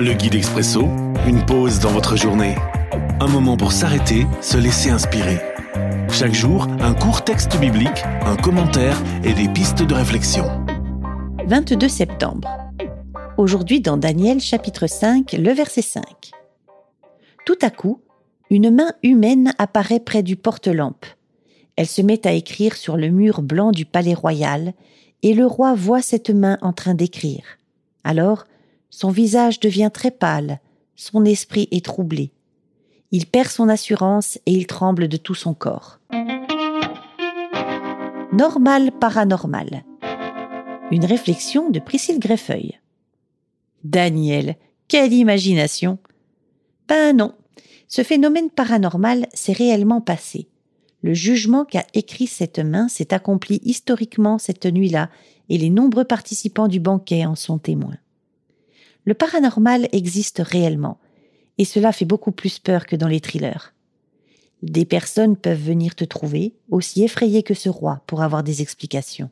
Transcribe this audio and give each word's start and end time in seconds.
Le 0.00 0.12
guide 0.12 0.36
expresso, 0.36 0.82
une 1.26 1.44
pause 1.44 1.80
dans 1.80 1.90
votre 1.90 2.16
journée. 2.16 2.54
Un 3.18 3.26
moment 3.26 3.56
pour 3.56 3.72
s'arrêter, 3.72 4.28
se 4.40 4.56
laisser 4.56 4.90
inspirer. 4.90 5.40
Chaque 6.08 6.34
jour, 6.34 6.68
un 6.78 6.94
court 6.94 7.24
texte 7.24 7.58
biblique, 7.58 8.04
un 8.24 8.36
commentaire 8.36 8.96
et 9.24 9.32
des 9.32 9.48
pistes 9.48 9.82
de 9.82 9.94
réflexion. 9.94 10.44
22 11.46 11.88
septembre. 11.88 12.48
Aujourd'hui 13.38 13.80
dans 13.80 13.96
Daniel 13.96 14.38
chapitre 14.38 14.86
5, 14.86 15.32
le 15.32 15.50
verset 15.52 15.82
5. 15.82 16.04
Tout 17.44 17.58
à 17.60 17.70
coup, 17.70 18.00
une 18.50 18.70
main 18.70 18.92
humaine 19.02 19.52
apparaît 19.58 19.98
près 19.98 20.22
du 20.22 20.36
porte-lampe. 20.36 21.06
Elle 21.74 21.88
se 21.88 22.02
met 22.02 22.24
à 22.24 22.30
écrire 22.30 22.76
sur 22.76 22.96
le 22.96 23.08
mur 23.08 23.42
blanc 23.42 23.72
du 23.72 23.84
palais 23.84 24.14
royal, 24.14 24.74
et 25.24 25.34
le 25.34 25.44
roi 25.44 25.74
voit 25.74 26.02
cette 26.02 26.30
main 26.30 26.56
en 26.62 26.72
train 26.72 26.94
d'écrire. 26.94 27.42
Alors, 28.04 28.44
son 28.90 29.10
visage 29.10 29.60
devient 29.60 29.90
très 29.92 30.10
pâle, 30.10 30.60
son 30.96 31.24
esprit 31.24 31.68
est 31.70 31.84
troublé. 31.84 32.32
Il 33.10 33.26
perd 33.26 33.48
son 33.48 33.68
assurance 33.68 34.38
et 34.46 34.52
il 34.52 34.66
tremble 34.66 35.08
de 35.08 35.16
tout 35.16 35.34
son 35.34 35.54
corps. 35.54 36.00
Normal 38.32 38.92
paranormal. 38.92 39.84
Une 40.90 41.04
réflexion 41.04 41.70
de 41.70 41.80
Priscille 41.80 42.18
Greffeuil. 42.18 42.78
Daniel, 43.84 44.56
quelle 44.88 45.12
imagination 45.12 45.98
Ben 46.88 47.16
non, 47.16 47.34
ce 47.88 48.02
phénomène 48.02 48.50
paranormal 48.50 49.26
s'est 49.32 49.52
réellement 49.52 50.00
passé. 50.00 50.48
Le 51.02 51.14
jugement 51.14 51.64
qu'a 51.64 51.86
écrit 51.94 52.26
cette 52.26 52.58
main 52.58 52.88
s'est 52.88 53.14
accompli 53.14 53.60
historiquement 53.64 54.38
cette 54.38 54.66
nuit-là, 54.66 55.10
et 55.48 55.56
les 55.56 55.70
nombreux 55.70 56.04
participants 56.04 56.68
du 56.68 56.80
banquet 56.80 57.24
en 57.24 57.34
sont 57.34 57.58
témoins. 57.58 57.96
Le 59.04 59.14
paranormal 59.14 59.88
existe 59.92 60.42
réellement, 60.44 60.98
et 61.56 61.64
cela 61.64 61.92
fait 61.92 62.04
beaucoup 62.04 62.32
plus 62.32 62.58
peur 62.58 62.86
que 62.86 62.96
dans 62.96 63.08
les 63.08 63.20
thrillers. 63.20 63.74
Des 64.62 64.84
personnes 64.84 65.36
peuvent 65.36 65.62
venir 65.62 65.94
te 65.94 66.04
trouver, 66.04 66.54
aussi 66.70 67.04
effrayées 67.04 67.42
que 67.42 67.54
ce 67.54 67.68
roi, 67.68 68.02
pour 68.06 68.22
avoir 68.22 68.42
des 68.42 68.60
explications. 68.60 69.30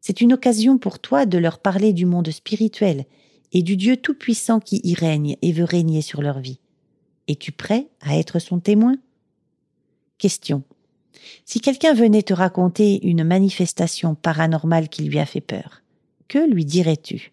C'est 0.00 0.20
une 0.20 0.32
occasion 0.32 0.78
pour 0.78 0.98
toi 0.98 1.26
de 1.26 1.36
leur 1.36 1.58
parler 1.58 1.92
du 1.92 2.06
monde 2.06 2.30
spirituel 2.30 3.04
et 3.52 3.62
du 3.62 3.76
Dieu 3.76 3.96
Tout-Puissant 3.96 4.60
qui 4.60 4.80
y 4.84 4.94
règne 4.94 5.36
et 5.42 5.52
veut 5.52 5.64
régner 5.64 6.00
sur 6.00 6.22
leur 6.22 6.38
vie. 6.38 6.60
Es-tu 7.28 7.52
prêt 7.52 7.88
à 8.00 8.16
être 8.16 8.38
son 8.38 8.60
témoin? 8.60 8.96
Question. 10.18 10.62
Si 11.44 11.60
quelqu'un 11.60 11.92
venait 11.92 12.22
te 12.22 12.32
raconter 12.32 13.06
une 13.06 13.24
manifestation 13.24 14.14
paranormale 14.14 14.88
qui 14.88 15.02
lui 15.02 15.18
a 15.18 15.26
fait 15.26 15.40
peur, 15.40 15.82
que 16.28 16.38
lui 16.38 16.64
dirais-tu? 16.64 17.32